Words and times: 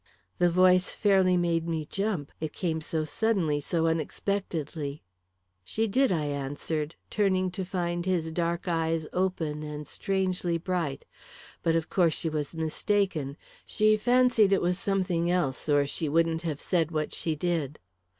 The 0.39 0.49
voice 0.49 0.95
fairly 0.95 1.37
made 1.37 1.67
me 1.67 1.85
jump, 1.85 2.31
it 2.39 2.53
came 2.53 2.81
so 2.81 3.05
suddenly, 3.05 3.61
so 3.61 3.85
unexpectedly. 3.85 5.03
"She 5.63 5.87
did," 5.87 6.11
I 6.11 6.25
answered, 6.25 6.95
turning 7.11 7.51
to 7.51 7.63
find 7.63 8.03
his 8.07 8.31
dark 8.31 8.67
eyes 8.67 9.05
open 9.13 9.61
and 9.61 9.87
strangely 9.87 10.57
bright. 10.57 11.05
"But 11.61 11.75
of 11.75 11.91
course 11.91 12.15
she 12.15 12.29
was 12.29 12.55
mistaken. 12.55 13.37
She 13.63 13.95
fancied 13.95 14.51
it 14.51 14.59
was 14.63 14.79
something 14.79 15.29
else, 15.29 15.69
or 15.69 15.85
she 15.85 16.09
wouldn't 16.09 16.41
have 16.41 16.59
said 16.59 16.89
what 16.89 17.13
she 17.13 17.35
did." 17.35 17.77